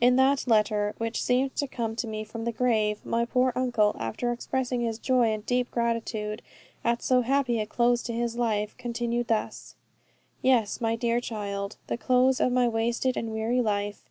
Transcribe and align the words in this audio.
In 0.00 0.16
that 0.16 0.46
letter, 0.48 0.94
which 0.96 1.22
seemed 1.22 1.56
to 1.56 1.66
come 1.66 1.94
to 1.96 2.06
me 2.06 2.24
from 2.24 2.46
the 2.46 2.52
grave, 2.52 3.04
my 3.04 3.26
poor 3.26 3.52
Uncle 3.54 3.94
after 3.98 4.32
expressing 4.32 4.80
his 4.80 4.98
joy 4.98 5.24
and 5.30 5.44
deep 5.44 5.70
gratitude 5.70 6.40
at 6.82 7.02
so 7.02 7.20
happy 7.20 7.60
a 7.60 7.66
close 7.66 8.02
to 8.04 8.14
his 8.14 8.34
life, 8.34 8.74
continued 8.78 9.28
thus: 9.28 9.74
"Yes, 10.40 10.80
my 10.80 10.96
dear 10.96 11.20
child, 11.20 11.76
the 11.88 11.98
close 11.98 12.40
of 12.40 12.50
my 12.50 12.66
wasted 12.66 13.14
and 13.14 13.30
weary 13.30 13.60
life. 13.60 14.08